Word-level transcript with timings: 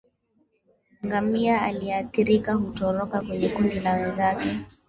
Ngamia 1.05 1.61
aliyeathirika 1.61 2.53
hutoroka 2.53 3.21
kwenye 3.21 3.49
kundi 3.49 3.79
la 3.79 3.93
wenzake 3.93 4.57